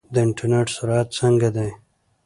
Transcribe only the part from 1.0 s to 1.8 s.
څنګه دی؟